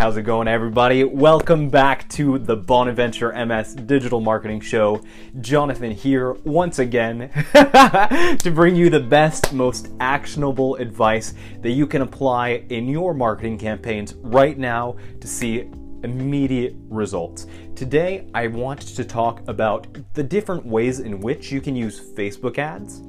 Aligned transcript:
How's 0.00 0.16
it 0.16 0.22
going, 0.22 0.48
everybody? 0.48 1.04
Welcome 1.04 1.68
back 1.68 2.08
to 2.08 2.38
the 2.38 2.56
Bonaventure 2.56 3.34
MS 3.44 3.74
Digital 3.74 4.18
Marketing 4.18 4.58
Show. 4.58 5.02
Jonathan 5.42 5.90
here 5.90 6.32
once 6.42 6.78
again 6.78 7.28
to 7.52 8.50
bring 8.50 8.74
you 8.74 8.88
the 8.88 8.98
best, 8.98 9.52
most 9.52 9.90
actionable 10.00 10.76
advice 10.76 11.34
that 11.60 11.72
you 11.72 11.86
can 11.86 12.00
apply 12.00 12.64
in 12.70 12.88
your 12.88 13.12
marketing 13.12 13.58
campaigns 13.58 14.14
right 14.14 14.56
now 14.56 14.96
to 15.20 15.28
see 15.28 15.68
immediate 16.02 16.76
results. 16.88 17.46
Today, 17.74 18.26
I 18.32 18.46
want 18.46 18.80
to 18.80 19.04
talk 19.04 19.46
about 19.48 19.86
the 20.14 20.22
different 20.22 20.64
ways 20.64 21.00
in 21.00 21.20
which 21.20 21.52
you 21.52 21.60
can 21.60 21.76
use 21.76 22.00
Facebook 22.00 22.56
ads 22.56 23.02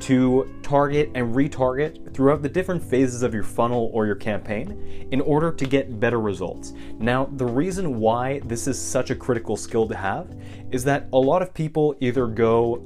to 0.00 0.54
target 0.62 1.10
and 1.14 1.34
retarget 1.34 2.14
throughout 2.14 2.42
the 2.42 2.48
different 2.48 2.82
phases 2.82 3.22
of 3.22 3.34
your 3.34 3.42
funnel 3.42 3.90
or 3.92 4.06
your 4.06 4.14
campaign 4.14 5.08
in 5.10 5.20
order 5.20 5.52
to 5.52 5.66
get 5.66 6.00
better 6.00 6.20
results. 6.20 6.72
Now, 6.98 7.26
the 7.32 7.46
reason 7.46 7.98
why 7.98 8.40
this 8.40 8.66
is 8.66 8.80
such 8.80 9.10
a 9.10 9.14
critical 9.14 9.56
skill 9.56 9.86
to 9.88 9.96
have 9.96 10.36
is 10.70 10.84
that 10.84 11.08
a 11.12 11.18
lot 11.18 11.42
of 11.42 11.54
people 11.54 11.96
either 12.00 12.26
go 12.26 12.84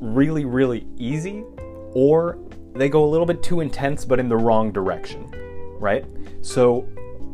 really, 0.00 0.44
really 0.44 0.86
easy 0.96 1.44
or 1.94 2.38
they 2.74 2.88
go 2.88 3.04
a 3.04 3.10
little 3.10 3.26
bit 3.26 3.42
too 3.42 3.60
intense 3.60 4.04
but 4.04 4.18
in 4.18 4.28
the 4.28 4.36
wrong 4.36 4.72
direction, 4.72 5.30
right? 5.78 6.04
So, 6.42 6.88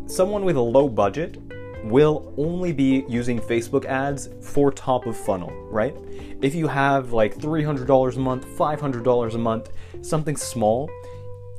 someone 0.07 0.45
with 0.45 0.57
a 0.57 0.61
low 0.61 0.89
budget 0.89 1.39
will 1.85 2.33
only 2.37 2.73
be 2.73 3.05
using 3.09 3.41
Facebook 3.41 3.85
ads 3.85 4.29
for 4.41 4.71
top 4.71 5.07
of 5.07 5.17
funnel, 5.17 5.51
right? 5.71 5.97
If 6.43 6.55
you 6.55 6.67
have 6.69 7.13
like 7.13 7.37
$300 7.37 8.17
a 8.17 8.19
month, 8.19 8.47
$500 8.47 9.35
a 9.35 9.39
month, 9.39 9.71
something 10.03 10.37
small, 10.37 10.91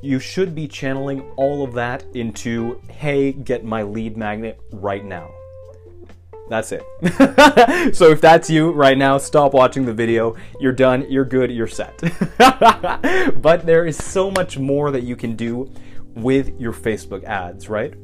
you 0.02 0.18
should 0.18 0.54
be 0.54 0.66
channeling 0.66 1.22
all 1.36 1.64
of 1.64 1.72
that 1.74 2.04
into, 2.14 2.80
hey, 2.90 3.32
get 3.32 3.64
my 3.64 3.82
lead 3.82 4.16
magnet 4.16 4.60
right 4.72 5.04
now. 5.04 5.30
That's 6.48 6.72
it. 6.72 6.82
so 7.94 8.10
if 8.10 8.20
that's 8.20 8.50
you 8.50 8.72
right 8.72 8.98
now, 8.98 9.16
stop 9.18 9.54
watching 9.54 9.86
the 9.86 9.94
video. 9.94 10.36
You're 10.60 10.72
done, 10.72 11.06
you're 11.08 11.24
good, 11.24 11.50
you're 11.50 11.68
set. 11.68 11.96
but 13.40 13.64
there 13.64 13.86
is 13.86 13.96
so 13.96 14.30
much 14.30 14.58
more 14.58 14.90
that 14.90 15.04
you 15.04 15.16
can 15.16 15.36
do 15.36 15.72
with 16.14 16.60
your 16.60 16.72
Facebook 16.72 17.24
ads, 17.24 17.68
right? 17.68 17.94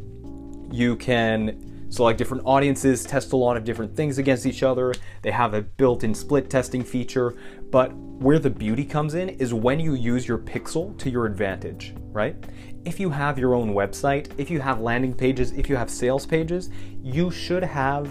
You 0.70 0.96
can 0.96 1.67
select 1.90 2.18
different 2.18 2.44
audiences, 2.44 3.04
test 3.04 3.32
a 3.32 3.36
lot 3.36 3.56
of 3.56 3.64
different 3.64 3.96
things 3.96 4.18
against 4.18 4.46
each 4.46 4.62
other. 4.62 4.94
They 5.22 5.30
have 5.30 5.54
a 5.54 5.62
built 5.62 6.04
in 6.04 6.14
split 6.14 6.50
testing 6.50 6.84
feature. 6.84 7.34
But 7.70 7.92
where 7.94 8.38
the 8.38 8.50
beauty 8.50 8.84
comes 8.84 9.14
in 9.14 9.30
is 9.30 9.54
when 9.54 9.80
you 9.80 9.94
use 9.94 10.26
your 10.26 10.38
pixel 10.38 10.96
to 10.98 11.10
your 11.10 11.26
advantage, 11.26 11.94
right? 12.10 12.36
If 12.84 12.98
you 12.98 13.10
have 13.10 13.38
your 13.38 13.54
own 13.54 13.74
website, 13.74 14.30
if 14.38 14.50
you 14.50 14.60
have 14.60 14.80
landing 14.80 15.14
pages, 15.14 15.52
if 15.52 15.68
you 15.68 15.76
have 15.76 15.90
sales 15.90 16.26
pages, 16.26 16.70
you 17.02 17.30
should 17.30 17.62
have 17.62 18.06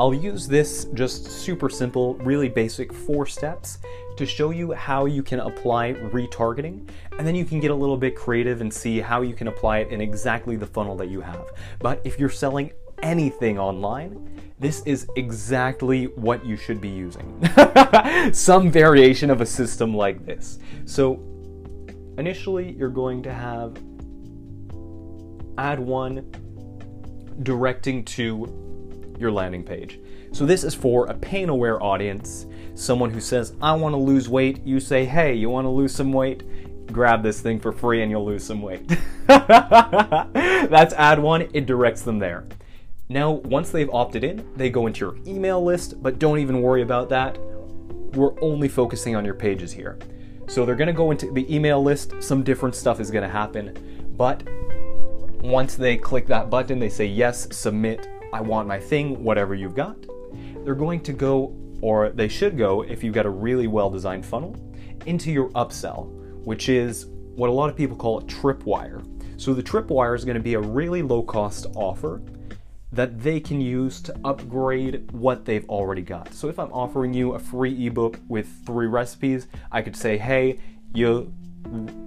I'll 0.02 0.16
use 0.16 0.48
this 0.48 0.86
just 0.96 1.28
super 1.28 1.70
simple, 1.70 2.16
really 2.16 2.50
basic 2.50 2.92
four 2.92 3.28
steps 3.28 3.78
to 4.18 4.26
show 4.26 4.50
you 4.50 4.72
how 4.72 5.06
you 5.06 5.22
can 5.22 5.42
apply 5.42 5.94
retargeting, 5.94 6.90
and 7.20 7.28
then 7.28 7.36
you 7.36 7.46
can 7.46 7.60
get 7.60 7.70
a 7.70 7.76
little 7.76 7.98
bit 7.98 8.16
creative 8.16 8.62
and 8.62 8.74
see 8.74 9.00
how 9.00 9.22
you 9.22 9.36
can 9.36 9.48
apply 9.48 9.78
it 9.78 9.90
in 9.90 10.02
exactly 10.02 10.56
the 10.56 10.66
funnel 10.66 10.96
that 10.96 11.10
you 11.10 11.22
have. 11.22 11.52
But 11.78 12.02
if 12.04 12.18
you're 12.20 12.32
selling 12.32 12.72
anything 13.04 13.60
online, 13.60 14.42
this 14.58 14.82
is 14.88 15.08
exactly 15.18 16.06
what 16.06 16.44
you 16.44 16.58
should 16.58 16.82
be 16.82 16.90
using. 16.90 17.48
Some 18.34 18.72
variation 18.72 19.30
of 19.30 19.40
a 19.40 19.46
system 19.46 19.96
like 19.96 20.26
this. 20.26 20.58
So, 20.86 21.22
initially, 22.18 22.72
you're 22.72 22.90
going 22.90 23.22
to 23.22 23.32
have 23.32 23.78
ad 25.60 25.80
one 25.80 26.26
directing 27.44 28.04
to 28.06 28.62
your 29.22 29.32
landing 29.32 29.64
page. 29.64 30.00
So, 30.32 30.46
this 30.46 30.64
is 30.64 30.74
for 30.74 31.06
a 31.06 31.14
pain 31.14 31.50
aware 31.50 31.82
audience 31.82 32.46
someone 32.76 33.12
who 33.12 33.22
says, 33.22 33.54
I 33.62 33.74
want 33.74 33.94
to 33.94 33.98
lose 33.98 34.28
weight, 34.30 34.66
you 34.66 34.80
say, 34.80 35.06
hey, 35.06 35.34
you 35.36 35.50
want 35.50 35.66
to 35.66 35.70
lose 35.70 35.94
some 35.94 36.12
weight? 36.12 36.44
Grab 36.88 37.24
this 37.24 37.42
thing 37.42 37.60
for 37.60 37.72
free 37.72 38.02
and 38.02 38.12
you'll 38.12 38.26
lose 38.26 38.44
some 38.44 38.62
weight. 38.62 38.88
That's 39.28 40.94
ad 40.94 41.20
one, 41.20 41.50
it 41.54 41.66
directs 41.66 42.02
them 42.02 42.20
there. 42.20 42.46
Now, 43.10 43.32
once 43.32 43.72
they've 43.72 43.90
opted 43.92 44.24
in, 44.24 44.48
they 44.56 44.70
go 44.70 44.88
into 44.88 45.06
your 45.06 45.18
email 45.28 45.64
list, 45.64 46.02
but 46.02 46.18
don't 46.18 46.40
even 46.40 46.62
worry 46.62 46.82
about 46.82 47.10
that. 47.10 47.38
We're 48.14 48.40
only 48.42 48.68
focusing 48.68 49.16
on 49.16 49.26
your 49.26 49.34
pages 49.34 49.72
here. 49.72 50.00
So 50.48 50.66
they're 50.66 50.76
gonna 50.76 50.94
go 50.94 51.12
into 51.12 51.32
the 51.32 51.54
email 51.54 51.82
list, 51.82 52.14
some 52.20 52.44
different 52.44 52.76
stuff 52.76 53.00
is 53.00 53.12
gonna 53.12 53.30
happen, 53.30 54.14
but 54.18 54.44
once 55.42 55.76
they 55.76 55.98
click 55.98 56.28
that 56.28 56.50
button, 56.50 56.80
they 56.80 56.90
say, 56.90 57.06
Yes, 57.06 57.48
submit, 57.56 58.08
I 58.34 58.42
want 58.42 58.68
my 58.68 58.80
thing, 58.80 59.24
whatever 59.24 59.56
you've 59.56 59.76
got, 59.76 59.98
they're 60.64 60.76
going 60.76 61.02
to 61.02 61.14
go 61.14 61.56
or 61.82 62.10
they 62.10 62.28
should 62.28 62.58
go 62.58 62.84
if 62.84 63.04
you've 63.04 63.14
got 63.14 63.26
a 63.26 63.30
really 63.30 63.68
well 63.68 63.90
designed 63.90 64.26
funnel, 64.26 64.56
into 65.06 65.32
your 65.32 65.50
upsell, 65.50 66.08
which 66.46 66.70
is 66.70 67.08
what 67.36 67.50
a 67.50 67.54
lot 67.54 67.70
of 67.70 67.76
people 67.76 67.98
call 67.98 68.20
a 68.20 68.24
tripwire. 68.24 69.04
So 69.42 69.54
the 69.54 69.64
tripwire 69.64 70.16
is 70.16 70.24
going 70.24 70.36
to 70.38 70.44
be 70.44 70.54
a 70.54 70.60
really 70.60 71.02
low 71.02 71.24
cost 71.24 71.66
offer 71.76 72.22
that 72.92 73.22
they 73.22 73.40
can 73.40 73.62
use 73.62 74.02
to 74.02 74.16
upgrade 74.24 75.10
what 75.12 75.46
they've 75.46 75.68
already 75.70 76.02
got. 76.02 76.34
So 76.34 76.50
if 76.50 76.60
I'm 76.60 76.72
offering 76.74 77.14
you 77.14 77.34
a 77.34 77.40
free 77.40 77.88
ebook 77.88 78.20
with 78.28 78.48
three 78.66 78.88
recipes, 78.88 79.48
I 79.72 79.82
could 79.82 79.96
say, 79.96 80.18
"Hey, 80.18 80.60
you 80.94 81.34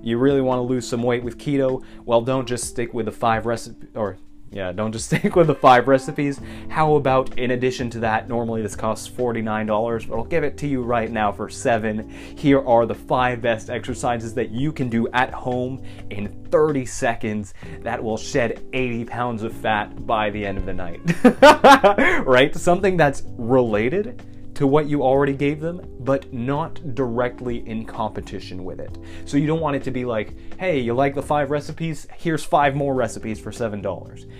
you 0.03 0.19
really 0.19 0.43
want 0.43 0.59
to 0.59 0.63
lose 0.63 0.87
some 0.87 1.03
weight 1.03 1.25
with 1.25 1.39
keto? 1.39 1.83
Well, 2.05 2.21
don't 2.21 2.47
just 2.47 2.65
stick 2.65 2.93
with 2.93 3.07
the 3.07 3.13
five 3.13 3.47
recipe 3.47 3.87
or 3.95 4.19
yeah, 4.51 4.73
don't 4.73 4.93
just 4.93 5.07
stick 5.15 5.37
with 5.37 5.49
the 5.49 5.55
five 5.55 5.89
recipes. 5.89 6.41
How 6.69 6.95
about 6.95 7.39
in 7.39 7.51
addition 7.53 7.91
to 7.91 8.01
that, 8.01 8.29
normally 8.29 8.63
this 8.63 8.77
costs 8.77 9.09
$49, 9.09 10.09
but 10.09 10.17
I'll 10.17 10.25
give 10.25 10.45
it 10.45 10.57
to 10.59 10.67
you 10.67 10.83
right 10.83 11.11
now 11.11 11.33
for 11.33 11.49
seven. 11.49 12.09
Here 12.09 12.65
are 12.67 12.87
the 12.87 12.95
five 12.95 13.41
best 13.41 13.71
exercises 13.71 14.35
that 14.35 14.51
you 14.51 14.73
can 14.73 14.89
do 14.89 15.09
at 15.09 15.33
home 15.33 15.83
in 16.11 16.29
30 16.51 16.87
seconds 16.87 17.55
that 17.81 18.03
will 18.03 18.17
shed 18.17 18.65
80 18.73 19.05
pounds 19.07 19.43
of 19.43 19.53
fat 19.53 20.07
by 20.07 20.31
the 20.31 20.45
end 20.45 20.59
of 20.59 20.67
the 20.67 20.75
night. 20.75 21.01
right? 22.27 22.55
Something 22.55 22.97
that's 22.97 23.23
related 23.37 24.23
to 24.55 24.67
what 24.67 24.87
you 24.87 25.03
already 25.03 25.33
gave 25.33 25.61
them, 25.61 25.85
but 26.01 26.33
not 26.33 26.95
directly 26.95 27.67
in 27.69 27.85
competition 27.85 28.65
with 28.65 28.81
it. 28.81 28.99
So 29.25 29.37
you 29.37 29.47
don't 29.47 29.61
want 29.61 29.77
it 29.77 29.83
to 29.85 29.91
be 29.91 30.05
like, 30.05 30.35
hey, 30.59 30.79
you 30.79 30.95
like 30.95 31.15
the 31.15 31.23
five 31.23 31.51
recipes? 31.51 32.07
Here's 32.17 32.45
five 32.45 32.75
more 32.75 32.95
recipes 32.95 33.41
for 33.41 33.51
$7. 33.51 34.31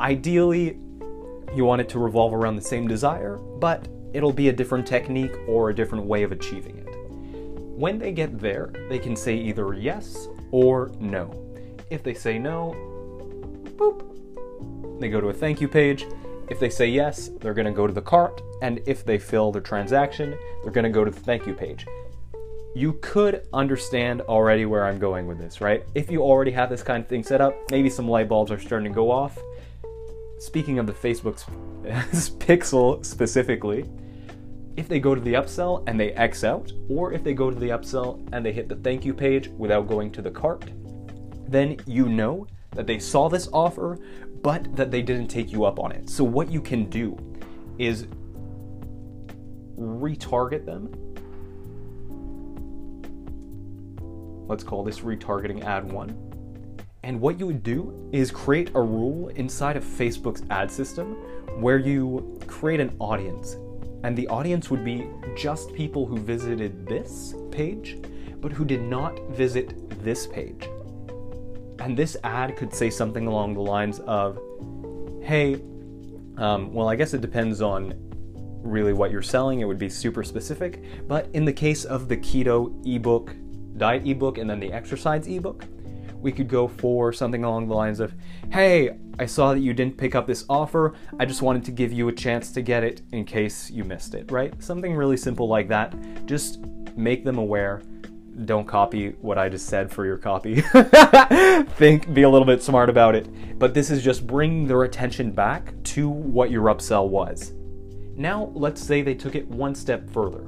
Ideally, 0.00 0.78
you 1.54 1.64
want 1.64 1.80
it 1.80 1.88
to 1.90 1.98
revolve 1.98 2.34
around 2.34 2.56
the 2.56 2.62
same 2.62 2.86
desire, 2.86 3.36
but 3.36 3.88
it'll 4.12 4.32
be 4.32 4.48
a 4.48 4.52
different 4.52 4.86
technique 4.86 5.34
or 5.48 5.70
a 5.70 5.74
different 5.74 6.04
way 6.04 6.22
of 6.22 6.32
achieving 6.32 6.78
it. 6.78 6.84
When 7.78 7.98
they 7.98 8.12
get 8.12 8.38
there, 8.38 8.72
they 8.88 8.98
can 8.98 9.16
say 9.16 9.34
either 9.34 9.74
yes 9.74 10.28
or 10.50 10.92
no. 11.00 11.40
If 11.90 12.02
they 12.02 12.14
say 12.14 12.38
no, 12.38 12.74
boop, 13.76 15.00
they 15.00 15.08
go 15.08 15.20
to 15.20 15.28
a 15.28 15.32
thank 15.32 15.60
you 15.60 15.68
page. 15.68 16.06
If 16.48 16.60
they 16.60 16.68
say 16.68 16.88
yes, 16.88 17.30
they're 17.40 17.54
going 17.54 17.66
to 17.66 17.72
go 17.72 17.86
to 17.86 17.92
the 17.92 18.02
cart, 18.02 18.42
and 18.60 18.80
if 18.86 19.04
they 19.04 19.18
fill 19.18 19.50
their 19.50 19.62
transaction, 19.62 20.36
they're 20.62 20.72
going 20.72 20.84
to 20.84 20.90
go 20.90 21.04
to 21.04 21.10
the 21.10 21.20
thank 21.20 21.46
you 21.46 21.54
page. 21.54 21.86
You 22.74 22.98
could 23.00 23.46
understand 23.52 24.20
already 24.22 24.66
where 24.66 24.84
I'm 24.84 24.98
going 24.98 25.26
with 25.26 25.38
this, 25.38 25.60
right? 25.60 25.84
If 25.94 26.10
you 26.10 26.22
already 26.22 26.50
have 26.50 26.68
this 26.68 26.82
kind 26.82 27.02
of 27.02 27.08
thing 27.08 27.22
set 27.22 27.40
up, 27.40 27.54
maybe 27.70 27.88
some 27.88 28.08
light 28.08 28.28
bulbs 28.28 28.50
are 28.50 28.58
starting 28.58 28.88
to 28.90 28.94
go 28.94 29.10
off. 29.10 29.38
Speaking 30.38 30.78
of 30.78 30.86
the 30.86 30.92
Facebook's 30.92 31.44
pixel 32.38 33.04
specifically, 33.06 33.88
if 34.76 34.88
they 34.88 34.98
go 34.98 35.14
to 35.14 35.20
the 35.20 35.34
upsell 35.34 35.84
and 35.86 35.98
they 35.98 36.12
X 36.12 36.44
out, 36.44 36.72
or 36.90 37.12
if 37.12 37.24
they 37.24 37.32
go 37.32 37.48
to 37.48 37.58
the 37.58 37.68
upsell 37.68 38.28
and 38.32 38.44
they 38.44 38.52
hit 38.52 38.68
the 38.68 38.76
thank 38.76 39.04
you 39.04 39.14
page 39.14 39.48
without 39.56 39.88
going 39.88 40.10
to 40.12 40.20
the 40.20 40.30
cart, 40.30 40.64
then 41.48 41.78
you 41.86 42.08
know 42.08 42.46
that 42.74 42.86
they 42.86 42.98
saw 42.98 43.28
this 43.28 43.48
offer, 43.52 43.98
but 44.44 44.76
that 44.76 44.90
they 44.90 45.00
didn't 45.00 45.28
take 45.28 45.50
you 45.50 45.64
up 45.64 45.80
on 45.80 45.90
it. 45.90 46.08
So, 46.08 46.22
what 46.22 46.52
you 46.52 46.60
can 46.60 46.84
do 46.90 47.16
is 47.78 48.06
retarget 49.76 50.66
them. 50.66 50.92
Let's 54.46 54.62
call 54.62 54.84
this 54.84 55.00
retargeting 55.00 55.64
ad 55.64 55.90
one. 55.90 56.10
And 57.02 57.20
what 57.20 57.40
you 57.40 57.46
would 57.46 57.62
do 57.62 58.10
is 58.12 58.30
create 58.30 58.70
a 58.74 58.80
rule 58.80 59.28
inside 59.28 59.78
of 59.78 59.84
Facebook's 59.84 60.42
ad 60.50 60.70
system 60.70 61.14
where 61.60 61.78
you 61.78 62.38
create 62.46 62.80
an 62.80 62.94
audience. 62.98 63.56
And 64.04 64.14
the 64.14 64.28
audience 64.28 64.70
would 64.70 64.84
be 64.84 65.08
just 65.34 65.72
people 65.72 66.04
who 66.04 66.18
visited 66.18 66.86
this 66.86 67.34
page, 67.50 67.96
but 68.42 68.52
who 68.52 68.66
did 68.66 68.82
not 68.82 69.18
visit 69.30 70.02
this 70.04 70.26
page. 70.26 70.68
And 71.78 71.96
this 71.96 72.16
ad 72.24 72.56
could 72.56 72.72
say 72.72 72.90
something 72.90 73.26
along 73.26 73.54
the 73.54 73.60
lines 73.60 74.00
of, 74.00 74.38
hey, 75.22 75.60
um, 76.36 76.72
well, 76.72 76.88
I 76.88 76.96
guess 76.96 77.14
it 77.14 77.20
depends 77.20 77.60
on 77.62 77.94
really 78.62 78.92
what 78.92 79.10
you're 79.10 79.22
selling. 79.22 79.60
It 79.60 79.64
would 79.64 79.78
be 79.78 79.88
super 79.88 80.24
specific. 80.24 80.82
But 81.06 81.28
in 81.32 81.44
the 81.44 81.52
case 81.52 81.84
of 81.84 82.08
the 82.08 82.16
keto 82.16 82.74
ebook, 82.86 83.34
diet 83.76 84.06
ebook, 84.06 84.38
and 84.38 84.48
then 84.48 84.60
the 84.60 84.72
exercise 84.72 85.26
ebook, 85.26 85.64
we 86.20 86.32
could 86.32 86.48
go 86.48 86.66
for 86.66 87.12
something 87.12 87.44
along 87.44 87.68
the 87.68 87.74
lines 87.74 88.00
of, 88.00 88.14
hey, 88.50 88.96
I 89.18 89.26
saw 89.26 89.52
that 89.52 89.60
you 89.60 89.74
didn't 89.74 89.98
pick 89.98 90.14
up 90.14 90.26
this 90.26 90.44
offer. 90.48 90.94
I 91.18 91.26
just 91.26 91.42
wanted 91.42 91.64
to 91.66 91.70
give 91.70 91.92
you 91.92 92.08
a 92.08 92.12
chance 92.12 92.50
to 92.52 92.62
get 92.62 92.82
it 92.82 93.02
in 93.12 93.24
case 93.24 93.70
you 93.70 93.84
missed 93.84 94.14
it, 94.14 94.30
right? 94.32 94.60
Something 94.62 94.94
really 94.94 95.18
simple 95.18 95.46
like 95.46 95.68
that. 95.68 95.94
Just 96.24 96.60
make 96.96 97.24
them 97.24 97.36
aware 97.36 97.82
don't 98.44 98.66
copy 98.66 99.10
what 99.20 99.38
I 99.38 99.48
just 99.48 99.66
said 99.66 99.90
for 99.90 100.04
your 100.04 100.18
copy. 100.18 100.60
Think, 101.76 102.12
be 102.12 102.22
a 102.22 102.28
little 102.28 102.46
bit 102.46 102.62
smart 102.62 102.90
about 102.90 103.14
it. 103.14 103.58
But 103.58 103.74
this 103.74 103.90
is 103.90 104.02
just 104.02 104.26
bringing 104.26 104.66
their 104.66 104.82
attention 104.82 105.30
back 105.30 105.72
to 105.84 106.08
what 106.08 106.50
your 106.50 106.64
upsell 106.64 107.08
was. 107.08 107.52
Now, 108.16 108.50
let's 108.54 108.82
say 108.82 109.02
they 109.02 109.14
took 109.14 109.34
it 109.34 109.46
one 109.48 109.74
step 109.74 110.10
further. 110.10 110.46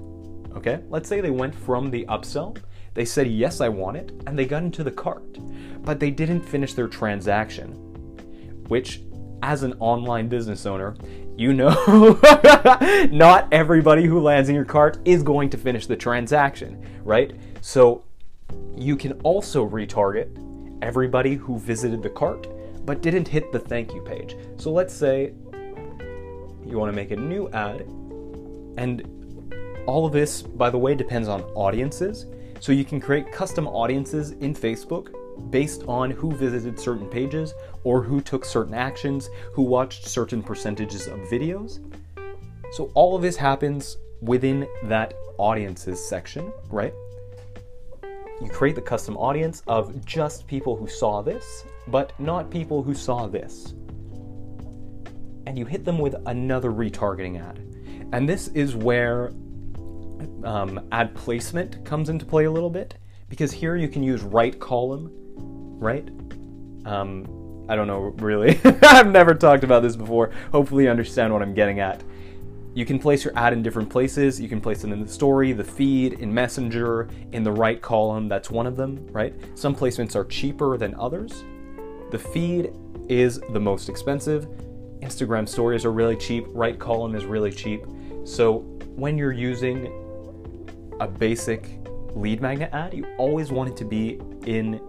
Okay? 0.56 0.80
Let's 0.88 1.08
say 1.08 1.20
they 1.20 1.30
went 1.30 1.54
from 1.54 1.90
the 1.90 2.04
upsell, 2.06 2.58
they 2.94 3.04
said, 3.04 3.26
Yes, 3.26 3.60
I 3.60 3.68
want 3.68 3.98
it, 3.98 4.10
and 4.26 4.38
they 4.38 4.46
got 4.46 4.62
into 4.62 4.82
the 4.82 4.90
cart, 4.90 5.38
but 5.84 6.00
they 6.00 6.10
didn't 6.10 6.40
finish 6.40 6.72
their 6.72 6.88
transaction. 6.88 7.72
Which, 8.68 9.02
as 9.42 9.62
an 9.62 9.74
online 9.80 10.28
business 10.28 10.64
owner, 10.64 10.96
you 11.36 11.52
know 11.52 12.18
not 13.12 13.48
everybody 13.52 14.06
who 14.06 14.18
lands 14.20 14.48
in 14.48 14.54
your 14.54 14.64
cart 14.64 14.98
is 15.04 15.22
going 15.22 15.50
to 15.50 15.58
finish 15.58 15.86
the 15.86 15.94
transaction, 15.94 16.82
right? 17.04 17.36
So 17.60 18.04
you 18.76 18.96
can 18.96 19.12
also 19.22 19.68
retarget 19.68 20.28
everybody 20.82 21.34
who 21.34 21.58
visited 21.58 22.02
the 22.02 22.10
cart 22.10 22.46
but 22.84 23.02
didn't 23.02 23.26
hit 23.26 23.50
the 23.52 23.58
thank 23.58 23.92
you 23.92 24.00
page. 24.00 24.36
So 24.56 24.70
let's 24.70 24.94
say 24.94 25.32
you 26.64 26.78
want 26.78 26.90
to 26.90 26.96
make 26.96 27.10
a 27.10 27.16
new 27.16 27.48
ad, 27.50 27.80
and 28.76 29.02
all 29.86 30.06
of 30.06 30.12
this, 30.12 30.42
by 30.42 30.70
the 30.70 30.78
way, 30.78 30.94
depends 30.94 31.28
on 31.28 31.42
audiences. 31.54 32.26
So 32.60 32.72
you 32.72 32.84
can 32.84 33.00
create 33.00 33.30
custom 33.30 33.66
audiences 33.66 34.32
in 34.32 34.54
Facebook 34.54 35.12
based 35.50 35.82
on 35.86 36.10
who 36.10 36.32
visited 36.32 36.78
certain 36.78 37.06
pages 37.08 37.54
or 37.84 38.02
who 38.02 38.20
took 38.20 38.44
certain 38.44 38.74
actions, 38.74 39.28
who 39.52 39.62
watched 39.62 40.06
certain 40.06 40.42
percentages 40.42 41.06
of 41.06 41.18
videos. 41.20 41.80
So 42.72 42.90
all 42.94 43.14
of 43.14 43.22
this 43.22 43.36
happens 43.36 43.96
within 44.20 44.66
that 44.84 45.14
audiences 45.38 46.02
section, 46.04 46.52
right? 46.70 46.94
You 48.40 48.48
create 48.48 48.74
the 48.74 48.82
custom 48.82 49.16
audience 49.16 49.62
of 49.66 50.04
just 50.04 50.46
people 50.46 50.76
who 50.76 50.86
saw 50.86 51.22
this, 51.22 51.64
but 51.88 52.18
not 52.20 52.50
people 52.50 52.82
who 52.82 52.94
saw 52.94 53.26
this. 53.26 53.74
And 55.46 55.58
you 55.58 55.64
hit 55.64 55.84
them 55.84 55.98
with 55.98 56.16
another 56.26 56.70
retargeting 56.70 57.40
ad. 57.40 57.58
And 58.12 58.28
this 58.28 58.48
is 58.48 58.76
where 58.76 59.28
um, 60.44 60.86
ad 60.92 61.14
placement 61.14 61.84
comes 61.84 62.08
into 62.08 62.26
play 62.26 62.44
a 62.44 62.50
little 62.50 62.70
bit, 62.70 62.98
because 63.28 63.52
here 63.52 63.76
you 63.76 63.88
can 63.88 64.02
use 64.02 64.22
right 64.22 64.58
column, 64.58 65.10
right? 65.78 66.08
Um, 66.84 67.66
I 67.68 67.74
don't 67.74 67.86
know 67.86 68.14
really. 68.18 68.60
I've 68.82 69.10
never 69.10 69.34
talked 69.34 69.64
about 69.64 69.82
this 69.82 69.96
before. 69.96 70.30
Hopefully, 70.52 70.84
you 70.84 70.90
understand 70.90 71.32
what 71.32 71.42
I'm 71.42 71.54
getting 71.54 71.80
at. 71.80 72.02
You 72.76 72.84
can 72.84 72.98
place 72.98 73.24
your 73.24 73.32
ad 73.38 73.54
in 73.54 73.62
different 73.62 73.88
places. 73.88 74.38
You 74.38 74.50
can 74.50 74.60
place 74.60 74.84
it 74.84 74.92
in 74.92 75.00
the 75.00 75.08
story, 75.08 75.54
the 75.54 75.64
feed, 75.64 76.20
in 76.20 76.32
Messenger, 76.32 77.08
in 77.32 77.42
the 77.42 77.50
right 77.50 77.80
column. 77.80 78.28
That's 78.28 78.50
one 78.50 78.66
of 78.66 78.76
them, 78.76 79.06
right? 79.12 79.34
Some 79.54 79.74
placements 79.74 80.14
are 80.14 80.26
cheaper 80.26 80.76
than 80.76 80.94
others. 80.96 81.42
The 82.10 82.18
feed 82.18 82.74
is 83.08 83.40
the 83.54 83.58
most 83.58 83.88
expensive. 83.88 84.46
Instagram 85.00 85.48
stories 85.48 85.86
are 85.86 85.90
really 85.90 86.16
cheap. 86.16 86.44
Right 86.50 86.78
column 86.78 87.14
is 87.14 87.24
really 87.24 87.50
cheap. 87.50 87.82
So 88.24 88.58
when 88.94 89.16
you're 89.16 89.32
using 89.32 89.86
a 91.00 91.08
basic 91.08 91.78
lead 92.10 92.42
magnet 92.42 92.68
ad, 92.74 92.92
you 92.92 93.06
always 93.16 93.50
want 93.50 93.70
it 93.70 93.76
to 93.78 93.86
be 93.86 94.20
in 94.44 94.82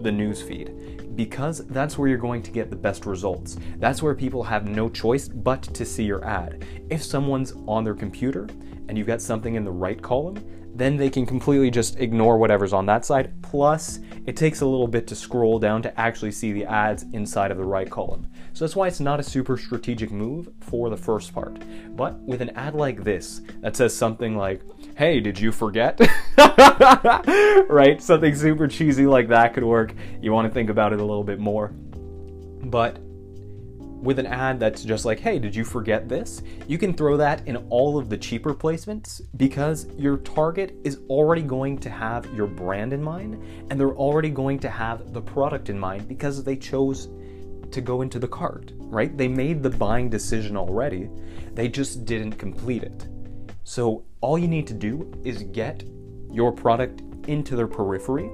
the 0.00 0.10
news 0.10 0.40
feed 0.40 0.93
because 1.16 1.66
that's 1.66 1.96
where 1.96 2.08
you're 2.08 2.18
going 2.18 2.42
to 2.42 2.50
get 2.50 2.70
the 2.70 2.76
best 2.76 3.06
results. 3.06 3.56
That's 3.78 4.02
where 4.02 4.14
people 4.14 4.42
have 4.42 4.66
no 4.66 4.88
choice 4.88 5.28
but 5.28 5.62
to 5.62 5.84
see 5.84 6.04
your 6.04 6.24
ad. 6.24 6.64
If 6.90 7.02
someone's 7.02 7.54
on 7.66 7.84
their 7.84 7.94
computer 7.94 8.48
and 8.88 8.98
you've 8.98 9.06
got 9.06 9.22
something 9.22 9.54
in 9.54 9.64
the 9.64 9.72
right 9.72 10.00
column, 10.00 10.44
then 10.74 10.96
they 10.96 11.08
can 11.08 11.24
completely 11.24 11.70
just 11.70 11.98
ignore 12.00 12.36
whatever's 12.36 12.72
on 12.72 12.86
that 12.86 13.04
side. 13.04 13.32
Plus, 13.42 14.00
it 14.26 14.36
takes 14.36 14.60
a 14.60 14.66
little 14.66 14.88
bit 14.88 15.06
to 15.06 15.14
scroll 15.14 15.58
down 15.58 15.82
to 15.82 16.00
actually 16.00 16.32
see 16.32 16.52
the 16.52 16.64
ads 16.64 17.04
inside 17.12 17.50
of 17.50 17.56
the 17.56 17.64
right 17.64 17.88
column. 17.88 18.26
So 18.52 18.64
that's 18.64 18.74
why 18.74 18.88
it's 18.88 19.00
not 19.00 19.20
a 19.20 19.22
super 19.22 19.56
strategic 19.56 20.10
move 20.10 20.48
for 20.60 20.90
the 20.90 20.96
first 20.96 21.32
part. 21.32 21.62
But 21.94 22.18
with 22.20 22.40
an 22.40 22.50
ad 22.50 22.74
like 22.74 23.04
this 23.04 23.40
that 23.60 23.76
says 23.76 23.96
something 23.96 24.36
like, 24.36 24.62
hey, 24.96 25.20
did 25.20 25.38
you 25.38 25.52
forget? 25.52 26.00
right? 27.68 28.02
Something 28.02 28.34
super 28.34 28.66
cheesy 28.66 29.06
like 29.06 29.28
that 29.28 29.54
could 29.54 29.64
work. 29.64 29.94
You 30.20 30.32
want 30.32 30.48
to 30.48 30.54
think 30.54 30.70
about 30.70 30.92
it 30.92 31.00
a 31.00 31.04
little 31.04 31.24
bit 31.24 31.38
more. 31.38 31.68
But 31.68 32.98
with 34.04 34.18
an 34.18 34.26
ad 34.26 34.60
that's 34.60 34.84
just 34.84 35.04
like, 35.04 35.18
hey, 35.18 35.38
did 35.38 35.56
you 35.56 35.64
forget 35.64 36.08
this? 36.08 36.42
You 36.68 36.78
can 36.78 36.92
throw 36.92 37.16
that 37.16 37.46
in 37.48 37.56
all 37.70 37.98
of 37.98 38.08
the 38.08 38.18
cheaper 38.18 38.54
placements 38.54 39.22
because 39.36 39.86
your 39.96 40.18
target 40.18 40.76
is 40.84 41.00
already 41.08 41.42
going 41.42 41.78
to 41.78 41.90
have 41.90 42.26
your 42.34 42.46
brand 42.46 42.92
in 42.92 43.02
mind 43.02 43.42
and 43.70 43.80
they're 43.80 43.96
already 43.96 44.30
going 44.30 44.58
to 44.60 44.68
have 44.68 45.12
the 45.12 45.22
product 45.22 45.70
in 45.70 45.78
mind 45.78 46.06
because 46.06 46.44
they 46.44 46.56
chose 46.56 47.08
to 47.70 47.80
go 47.80 48.02
into 48.02 48.18
the 48.18 48.28
cart, 48.28 48.72
right? 48.78 49.16
They 49.16 49.26
made 49.26 49.62
the 49.62 49.70
buying 49.70 50.08
decision 50.08 50.56
already, 50.56 51.10
they 51.54 51.68
just 51.68 52.04
didn't 52.04 52.34
complete 52.34 52.82
it. 52.82 53.08
So 53.64 54.04
all 54.20 54.38
you 54.38 54.46
need 54.46 54.66
to 54.68 54.74
do 54.74 55.10
is 55.24 55.42
get 55.44 55.82
your 56.30 56.52
product 56.52 57.02
into 57.28 57.56
their 57.56 57.66
periphery 57.66 58.30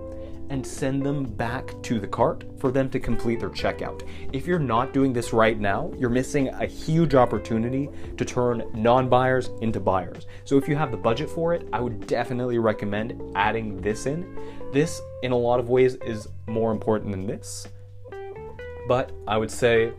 and 0.50 0.66
send 0.66 1.02
them 1.02 1.24
back 1.24 1.80
to 1.82 2.00
the 2.00 2.06
cart 2.06 2.44
for 2.58 2.70
them 2.70 2.90
to 2.90 2.98
complete 2.98 3.38
their 3.38 3.50
checkout. 3.50 4.06
If 4.32 4.46
you're 4.46 4.58
not 4.58 4.92
doing 4.92 5.12
this 5.12 5.32
right 5.32 5.58
now, 5.58 5.92
you're 5.96 6.10
missing 6.10 6.48
a 6.48 6.66
huge 6.66 7.14
opportunity 7.14 7.88
to 8.16 8.24
turn 8.24 8.64
non 8.74 9.08
buyers 9.08 9.50
into 9.62 9.80
buyers. 9.80 10.26
So, 10.44 10.58
if 10.58 10.68
you 10.68 10.76
have 10.76 10.90
the 10.90 10.96
budget 10.96 11.30
for 11.30 11.54
it, 11.54 11.68
I 11.72 11.80
would 11.80 12.06
definitely 12.06 12.58
recommend 12.58 13.20
adding 13.36 13.80
this 13.80 14.06
in. 14.06 14.38
This, 14.72 15.00
in 15.22 15.32
a 15.32 15.36
lot 15.36 15.60
of 15.60 15.68
ways, 15.68 15.94
is 15.96 16.28
more 16.46 16.72
important 16.72 17.12
than 17.12 17.26
this. 17.26 17.66
But 18.88 19.12
I 19.28 19.38
would 19.38 19.50
say, 19.50 19.92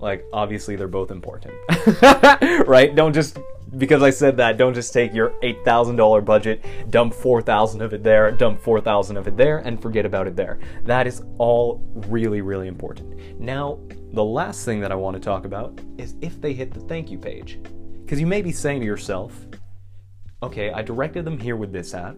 like, 0.00 0.24
obviously, 0.34 0.76
they're 0.76 0.86
both 0.86 1.10
important, 1.10 1.54
right? 2.68 2.94
Don't 2.94 3.14
just 3.14 3.38
because 3.76 4.02
I 4.02 4.10
said 4.10 4.36
that, 4.38 4.56
don't 4.56 4.74
just 4.74 4.92
take 4.92 5.12
your 5.12 5.30
$8,000 5.42 6.24
budget, 6.24 6.64
dump 6.90 7.12
4,000 7.12 7.82
of 7.82 7.92
it 7.92 8.02
there, 8.02 8.30
dump 8.30 8.60
4,000 8.60 9.16
of 9.16 9.28
it 9.28 9.36
there, 9.36 9.58
and 9.58 9.80
forget 9.80 10.06
about 10.06 10.26
it 10.26 10.36
there. 10.36 10.58
That 10.84 11.06
is 11.06 11.22
all 11.36 11.82
really, 12.08 12.40
really 12.40 12.68
important. 12.68 13.38
Now, 13.38 13.78
the 14.12 14.24
last 14.24 14.64
thing 14.64 14.80
that 14.80 14.90
I 14.90 14.94
want 14.94 15.14
to 15.14 15.20
talk 15.20 15.44
about 15.44 15.78
is 15.98 16.14
if 16.22 16.40
they 16.40 16.54
hit 16.54 16.72
the 16.72 16.80
thank 16.80 17.10
you 17.10 17.18
page. 17.18 17.58
Because 18.04 18.18
you 18.18 18.26
may 18.26 18.40
be 18.40 18.52
saying 18.52 18.80
to 18.80 18.86
yourself, 18.86 19.34
okay, 20.42 20.72
I 20.72 20.80
directed 20.80 21.26
them 21.26 21.38
here 21.38 21.56
with 21.56 21.72
this 21.72 21.92
ad. 21.92 22.16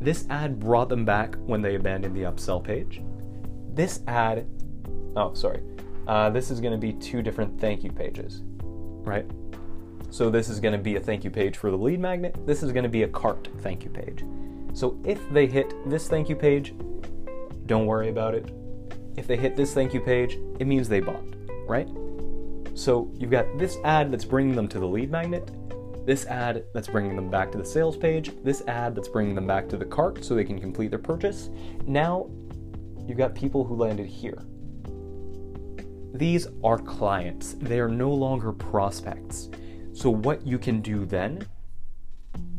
This 0.00 0.26
ad 0.30 0.58
brought 0.58 0.88
them 0.88 1.04
back 1.04 1.34
when 1.36 1.60
they 1.60 1.74
abandoned 1.74 2.16
the 2.16 2.22
upsell 2.22 2.64
page. 2.64 3.02
This 3.74 4.00
ad, 4.06 4.46
oh, 5.16 5.34
sorry, 5.34 5.62
uh, 6.06 6.30
this 6.30 6.50
is 6.50 6.60
going 6.60 6.72
to 6.72 6.78
be 6.78 6.94
two 6.94 7.20
different 7.20 7.60
thank 7.60 7.84
you 7.84 7.92
pages, 7.92 8.40
right? 8.44 9.26
So 10.10 10.30
this 10.30 10.48
is 10.48 10.60
going 10.60 10.72
to 10.72 10.78
be 10.78 10.96
a 10.96 11.00
thank 11.00 11.24
you 11.24 11.30
page 11.30 11.56
for 11.56 11.70
the 11.70 11.76
lead 11.76 12.00
magnet. 12.00 12.36
This 12.46 12.62
is 12.62 12.72
going 12.72 12.84
to 12.84 12.88
be 12.88 13.02
a 13.02 13.08
cart 13.08 13.48
thank 13.60 13.84
you 13.84 13.90
page. 13.90 14.24
So 14.72 14.98
if 15.04 15.20
they 15.30 15.46
hit 15.46 15.74
this 15.88 16.08
thank 16.08 16.28
you 16.28 16.36
page, 16.36 16.74
don't 17.66 17.86
worry 17.86 18.08
about 18.08 18.34
it. 18.34 18.50
If 19.16 19.26
they 19.26 19.36
hit 19.36 19.56
this 19.56 19.72
thank 19.74 19.94
you 19.94 20.00
page, 20.00 20.38
it 20.60 20.66
means 20.66 20.88
they 20.88 21.00
bought, 21.00 21.24
right? 21.66 21.88
So 22.74 23.10
you've 23.16 23.30
got 23.30 23.46
this 23.58 23.78
ad 23.84 24.12
that's 24.12 24.24
bringing 24.24 24.54
them 24.54 24.68
to 24.68 24.78
the 24.78 24.86
lead 24.86 25.10
magnet, 25.10 25.50
this 26.06 26.26
ad 26.26 26.64
that's 26.72 26.88
bringing 26.88 27.16
them 27.16 27.30
back 27.30 27.50
to 27.52 27.58
the 27.58 27.64
sales 27.64 27.96
page, 27.96 28.30
this 28.44 28.62
ad 28.68 28.94
that's 28.94 29.08
bringing 29.08 29.34
them 29.34 29.46
back 29.46 29.68
to 29.70 29.76
the 29.76 29.84
cart 29.84 30.24
so 30.24 30.34
they 30.34 30.44
can 30.44 30.60
complete 30.60 30.90
their 30.90 30.98
purchase. 30.98 31.48
Now 31.86 32.30
you've 33.06 33.18
got 33.18 33.34
people 33.34 33.64
who 33.64 33.74
landed 33.74 34.06
here. 34.06 34.42
These 36.14 36.46
are 36.62 36.78
clients, 36.78 37.56
they 37.60 37.80
are 37.80 37.88
no 37.88 38.12
longer 38.12 38.52
prospects. 38.52 39.48
So, 39.96 40.10
what 40.10 40.46
you 40.46 40.58
can 40.58 40.82
do 40.82 41.06
then 41.06 41.48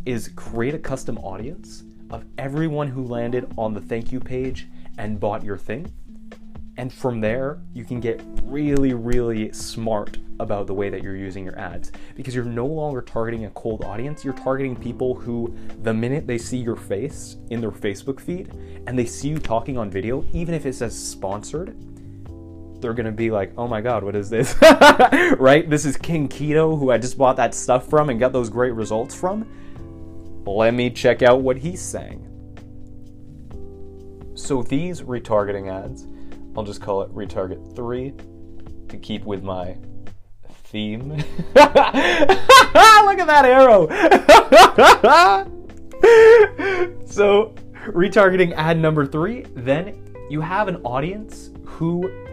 is 0.07 0.29
create 0.29 0.73
a 0.73 0.79
custom 0.79 1.19
audience 1.19 1.83
of 2.09 2.25
everyone 2.39 2.87
who 2.87 3.03
landed 3.03 3.53
on 3.59 3.75
the 3.75 3.79
thank 3.79 4.11
you 4.11 4.19
page 4.19 4.65
and 4.97 5.19
bought 5.19 5.43
your 5.43 5.55
thing. 5.55 5.93
And 6.77 6.91
from 6.91 7.21
there, 7.21 7.61
you 7.75 7.85
can 7.85 7.99
get 7.99 8.23
really, 8.41 8.95
really 8.95 9.51
smart 9.51 10.17
about 10.39 10.65
the 10.65 10.73
way 10.73 10.89
that 10.89 11.03
you're 11.03 11.15
using 11.15 11.45
your 11.45 11.59
ads 11.59 11.91
because 12.15 12.33
you're 12.33 12.43
no 12.43 12.65
longer 12.65 13.03
targeting 13.03 13.45
a 13.45 13.51
cold 13.51 13.83
audience. 13.85 14.25
You're 14.25 14.33
targeting 14.33 14.75
people 14.75 15.13
who, 15.13 15.55
the 15.83 15.93
minute 15.93 16.25
they 16.25 16.39
see 16.39 16.57
your 16.57 16.75
face 16.75 17.37
in 17.51 17.61
their 17.61 17.69
Facebook 17.69 18.19
feed 18.19 18.51
and 18.87 18.97
they 18.97 19.05
see 19.05 19.27
you 19.27 19.37
talking 19.37 19.77
on 19.77 19.91
video, 19.91 20.25
even 20.33 20.55
if 20.55 20.65
it 20.65 20.73
says 20.73 20.97
sponsored, 20.97 21.77
they're 22.79 22.93
gonna 22.93 23.11
be 23.11 23.31
like, 23.31 23.51
oh 23.57 23.67
my 23.67 23.81
god, 23.81 24.03
what 24.03 24.15
is 24.15 24.29
this? 24.29 24.55
right? 25.37 25.69
This 25.69 25.85
is 25.85 25.97
King 25.97 26.29
Keto, 26.29 26.77
who 26.77 26.91
I 26.91 26.97
just 26.97 27.17
bought 27.17 27.37
that 27.37 27.53
stuff 27.53 27.89
from 27.89 28.09
and 28.09 28.19
got 28.19 28.33
those 28.33 28.49
great 28.49 28.73
results 28.73 29.15
from. 29.15 29.47
Let 30.45 30.73
me 30.73 30.89
check 30.89 31.21
out 31.21 31.41
what 31.41 31.57
he's 31.57 31.81
saying. 31.81 32.23
So 34.35 34.61
these 34.61 35.01
retargeting 35.01 35.69
ads, 35.69 36.07
I'll 36.55 36.63
just 36.63 36.81
call 36.81 37.01
it 37.01 37.13
retarget 37.13 37.75
3 37.75 38.13
to 38.87 38.97
keep 38.97 39.25
with 39.25 39.43
my 39.43 39.75
theme. 40.65 41.09
Look 41.55 41.55
at 41.55 43.27
that 43.27 43.45
arrow! 43.45 43.87
so, 47.05 47.53
retargeting 47.87 48.53
ad 48.53 48.77
number 48.77 49.05
3, 49.05 49.45
then 49.55 50.13
you 50.29 50.41
have 50.41 50.67
an 50.67 50.77
audience 50.77 51.49
who 51.65 52.26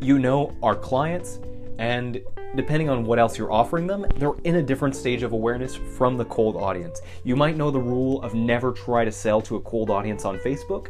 you 0.00 0.18
know 0.18 0.56
are 0.62 0.74
clients, 0.74 1.38
and 1.78 2.20
depending 2.56 2.88
on 2.88 3.04
what 3.04 3.18
else 3.18 3.38
you're 3.38 3.52
offering 3.52 3.86
them, 3.86 4.06
they're 4.16 4.34
in 4.44 4.56
a 4.56 4.62
different 4.62 4.96
stage 4.96 5.22
of 5.22 5.32
awareness 5.32 5.74
from 5.74 6.16
the 6.16 6.24
cold 6.24 6.56
audience. 6.56 7.00
You 7.24 7.36
might 7.36 7.56
know 7.56 7.70
the 7.70 7.80
rule 7.80 8.22
of 8.22 8.34
never 8.34 8.72
try 8.72 9.04
to 9.04 9.12
sell 9.12 9.40
to 9.42 9.56
a 9.56 9.60
cold 9.60 9.90
audience 9.90 10.24
on 10.24 10.38
Facebook. 10.38 10.88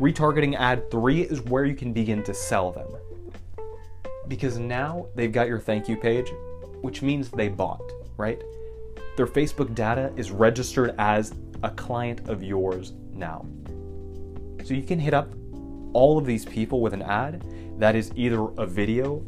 Retargeting 0.00 0.54
ad 0.56 0.90
3 0.90 1.22
is 1.22 1.42
where 1.42 1.64
you 1.64 1.74
can 1.74 1.92
begin 1.92 2.22
to 2.24 2.34
sell 2.34 2.72
them. 2.72 2.88
Because 4.28 4.58
now 4.58 5.06
they've 5.14 5.32
got 5.32 5.46
your 5.48 5.60
thank 5.60 5.88
you 5.88 5.96
page, 5.96 6.32
which 6.80 7.02
means 7.02 7.28
they 7.28 7.48
bought, 7.48 7.92
right? 8.16 8.42
Their 9.16 9.26
Facebook 9.26 9.74
data 9.74 10.12
is 10.16 10.30
registered 10.30 10.94
as 10.98 11.34
a 11.62 11.70
client 11.70 12.28
of 12.28 12.42
yours 12.42 12.92
now. 13.12 13.46
So 14.64 14.74
you 14.74 14.82
can 14.82 14.98
hit 14.98 15.12
up 15.12 15.32
all 15.92 16.18
of 16.18 16.24
these 16.24 16.44
people 16.44 16.80
with 16.80 16.92
an 16.92 17.02
ad 17.02 17.44
that 17.78 17.94
is 17.94 18.12
either 18.14 18.40
a 18.58 18.66
video, 18.66 19.24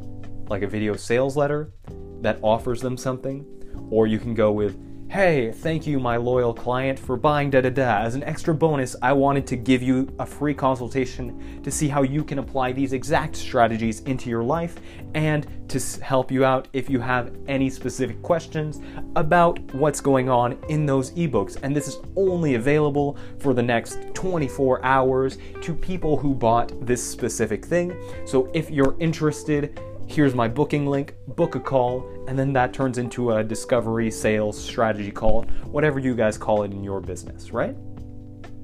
like 0.48 0.62
a 0.62 0.66
video 0.66 0.94
sales 0.94 1.36
letter 1.36 1.72
that 2.20 2.38
offers 2.42 2.80
them 2.80 2.96
something, 2.96 3.44
or 3.90 4.06
you 4.06 4.18
can 4.18 4.34
go 4.34 4.52
with, 4.52 4.78
Hey, 5.14 5.52
thank 5.52 5.86
you, 5.86 6.00
my 6.00 6.16
loyal 6.16 6.52
client, 6.52 6.98
for 6.98 7.16
buying 7.16 7.48
da 7.48 7.60
da 7.60 7.70
da. 7.70 7.98
As 7.98 8.16
an 8.16 8.24
extra 8.24 8.52
bonus, 8.52 8.96
I 9.00 9.12
wanted 9.12 9.46
to 9.46 9.54
give 9.54 9.80
you 9.80 10.12
a 10.18 10.26
free 10.26 10.54
consultation 10.54 11.62
to 11.62 11.70
see 11.70 11.86
how 11.86 12.02
you 12.02 12.24
can 12.24 12.40
apply 12.40 12.72
these 12.72 12.92
exact 12.92 13.36
strategies 13.36 14.00
into 14.00 14.28
your 14.28 14.42
life 14.42 14.80
and 15.14 15.46
to 15.68 15.80
help 16.02 16.32
you 16.32 16.44
out 16.44 16.66
if 16.72 16.90
you 16.90 16.98
have 16.98 17.32
any 17.46 17.70
specific 17.70 18.20
questions 18.22 18.80
about 19.14 19.60
what's 19.72 20.00
going 20.00 20.28
on 20.28 20.58
in 20.68 20.84
those 20.84 21.12
ebooks. 21.12 21.58
And 21.62 21.76
this 21.76 21.86
is 21.86 21.98
only 22.16 22.56
available 22.56 23.16
for 23.38 23.54
the 23.54 23.62
next 23.62 24.00
24 24.14 24.84
hours 24.84 25.38
to 25.62 25.74
people 25.74 26.16
who 26.16 26.34
bought 26.34 26.72
this 26.84 27.00
specific 27.00 27.64
thing. 27.64 27.96
So 28.26 28.50
if 28.52 28.68
you're 28.68 28.96
interested, 28.98 29.80
here's 30.06 30.34
my 30.34 30.48
booking 30.48 30.86
link, 30.86 31.14
book 31.28 31.54
a 31.54 31.60
call, 31.60 32.08
and 32.28 32.38
then 32.38 32.52
that 32.52 32.72
turns 32.72 32.98
into 32.98 33.32
a 33.32 33.44
discovery, 33.44 34.10
sales, 34.10 34.62
strategy 34.62 35.10
call, 35.10 35.42
whatever 35.64 35.98
you 35.98 36.14
guys 36.14 36.38
call 36.38 36.62
it 36.62 36.72
in 36.72 36.84
your 36.84 37.00
business, 37.00 37.50
right? 37.50 37.76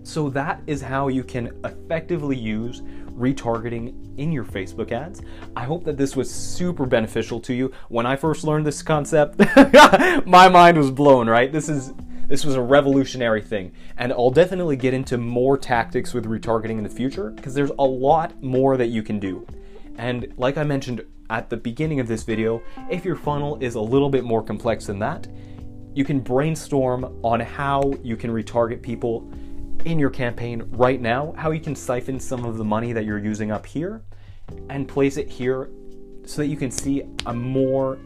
So 0.02 0.28
that 0.30 0.62
is 0.66 0.80
how 0.80 1.08
you 1.08 1.22
can 1.22 1.52
effectively 1.64 2.36
use 2.36 2.80
retargeting 3.10 4.18
in 4.18 4.32
your 4.32 4.44
Facebook 4.44 4.92
ads. 4.92 5.20
I 5.54 5.64
hope 5.64 5.84
that 5.84 5.96
this 5.96 6.16
was 6.16 6.30
super 6.30 6.86
beneficial 6.86 7.38
to 7.40 7.54
you. 7.54 7.72
When 7.88 8.06
I 8.06 8.16
first 8.16 8.44
learned 8.44 8.66
this 8.66 8.82
concept, 8.82 9.38
my 10.26 10.48
mind 10.48 10.78
was 10.78 10.90
blown, 10.90 11.28
right? 11.28 11.52
This 11.52 11.68
is 11.68 11.92
this 12.26 12.44
was 12.44 12.54
a 12.54 12.62
revolutionary 12.62 13.42
thing. 13.42 13.72
And 13.98 14.12
I'll 14.12 14.30
definitely 14.30 14.76
get 14.76 14.94
into 14.94 15.18
more 15.18 15.58
tactics 15.58 16.14
with 16.14 16.26
retargeting 16.26 16.78
in 16.78 16.84
the 16.84 16.88
future 16.88 17.30
because 17.30 17.54
there's 17.54 17.72
a 17.76 17.84
lot 17.84 18.40
more 18.40 18.76
that 18.76 18.86
you 18.86 19.02
can 19.02 19.18
do. 19.18 19.44
And 19.98 20.32
like 20.36 20.56
I 20.56 20.62
mentioned 20.62 21.04
at 21.30 21.48
the 21.48 21.56
beginning 21.56 22.00
of 22.00 22.08
this 22.08 22.24
video, 22.24 22.60
if 22.90 23.04
your 23.04 23.16
funnel 23.16 23.56
is 23.60 23.76
a 23.76 23.80
little 23.80 24.10
bit 24.10 24.24
more 24.24 24.42
complex 24.42 24.86
than 24.86 24.98
that, 24.98 25.28
you 25.94 26.04
can 26.04 26.20
brainstorm 26.20 27.18
on 27.22 27.40
how 27.40 27.92
you 28.02 28.16
can 28.16 28.30
retarget 28.30 28.82
people 28.82 29.30
in 29.84 29.98
your 29.98 30.10
campaign 30.10 30.62
right 30.72 31.00
now, 31.00 31.32
how 31.36 31.52
you 31.52 31.60
can 31.60 31.74
siphon 31.74 32.20
some 32.20 32.44
of 32.44 32.58
the 32.58 32.64
money 32.64 32.92
that 32.92 33.04
you're 33.04 33.18
using 33.18 33.50
up 33.50 33.64
here 33.64 34.02
and 34.68 34.86
place 34.86 35.16
it 35.16 35.28
here 35.28 35.70
so 36.26 36.42
that 36.42 36.48
you 36.48 36.56
can 36.56 36.70
see 36.70 37.02
a 37.26 37.32
more, 37.32 37.98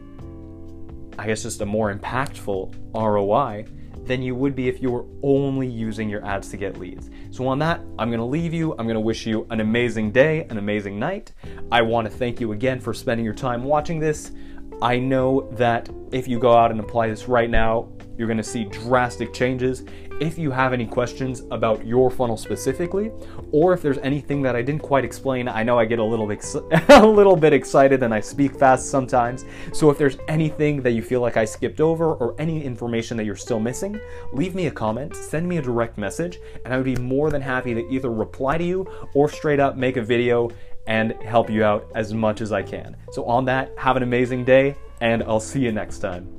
I 1.19 1.27
guess, 1.27 1.43
just 1.43 1.61
a 1.61 1.65
more 1.65 1.93
impactful 1.93 2.73
ROI 2.93 3.65
than 4.05 4.21
you 4.21 4.35
would 4.35 4.55
be 4.55 4.67
if 4.67 4.81
you 4.81 4.91
were 4.91 5.05
only 5.23 5.67
using 5.67 6.09
your 6.09 6.25
ads 6.25 6.49
to 6.49 6.57
get 6.57 6.77
leads. 6.77 7.09
So, 7.31 7.47
on 7.47 7.59
that, 7.59 7.81
I'm 7.97 8.11
gonna 8.11 8.25
leave 8.25 8.53
you. 8.53 8.75
I'm 8.77 8.87
gonna 8.87 8.99
wish 8.99 9.25
you 9.25 9.47
an 9.49 9.61
amazing 9.61 10.11
day, 10.11 10.45
an 10.49 10.57
amazing 10.57 10.99
night. 10.99 11.33
I 11.71 11.81
wanna 11.81 12.09
thank 12.09 12.39
you 12.39 12.51
again 12.51 12.79
for 12.79 12.93
spending 12.93 13.25
your 13.25 13.33
time 13.33 13.63
watching 13.63 13.99
this. 13.99 14.31
I 14.81 14.99
know 14.99 15.49
that 15.53 15.89
if 16.11 16.27
you 16.27 16.39
go 16.39 16.55
out 16.55 16.71
and 16.71 16.79
apply 16.79 17.07
this 17.07 17.27
right 17.27 17.49
now, 17.49 17.89
you're 18.17 18.27
to 18.37 18.43
see 18.43 18.65
drastic 18.65 19.33
changes. 19.33 19.83
If 20.21 20.37
you 20.37 20.49
have 20.49 20.71
any 20.71 20.85
questions 20.85 21.43
about 21.51 21.85
your 21.85 22.09
funnel 22.09 22.37
specifically, 22.37 23.11
or 23.51 23.73
if 23.73 23.81
there's 23.81 23.97
anything 23.97 24.41
that 24.43 24.55
I 24.55 24.61
didn't 24.61 24.81
quite 24.81 25.03
explain, 25.03 25.49
I 25.49 25.61
know 25.61 25.77
I 25.77 25.83
get 25.83 25.99
a 25.99 26.03
little 26.03 26.25
bit, 26.25 26.45
a 26.89 27.05
little 27.05 27.35
bit 27.35 27.51
excited 27.51 28.01
and 28.01 28.13
I 28.13 28.21
speak 28.21 28.57
fast 28.57 28.89
sometimes. 28.89 29.43
So 29.73 29.89
if 29.89 29.97
there's 29.97 30.17
anything 30.29 30.81
that 30.83 30.91
you 30.91 31.01
feel 31.01 31.19
like 31.19 31.35
I 31.35 31.43
skipped 31.43 31.81
over 31.81 32.13
or 32.13 32.33
any 32.39 32.63
information 32.63 33.17
that 33.17 33.25
you're 33.25 33.35
still 33.35 33.59
missing, 33.59 33.99
leave 34.31 34.55
me 34.55 34.67
a 34.67 34.71
comment, 34.71 35.17
send 35.17 35.49
me 35.49 35.57
a 35.57 35.61
direct 35.61 35.97
message, 35.97 36.39
and 36.63 36.73
I 36.73 36.77
would 36.77 36.85
be 36.85 36.95
more 36.95 37.29
than 37.29 37.41
happy 37.41 37.73
to 37.73 37.85
either 37.89 38.09
reply 38.09 38.57
to 38.57 38.63
you 38.63 38.87
or 39.13 39.27
straight 39.27 39.59
up 39.59 39.75
make 39.75 39.97
a 39.97 40.01
video 40.01 40.49
and 40.87 41.11
help 41.23 41.49
you 41.49 41.65
out 41.65 41.91
as 41.93 42.13
much 42.13 42.39
as 42.39 42.53
I 42.53 42.63
can. 42.63 42.95
So 43.11 43.25
on 43.25 43.43
that, 43.45 43.73
have 43.77 43.97
an 43.97 44.03
amazing 44.03 44.45
day, 44.45 44.75
and 45.01 45.23
I'll 45.23 45.41
see 45.41 45.59
you 45.59 45.73
next 45.73 45.99
time. 45.99 46.34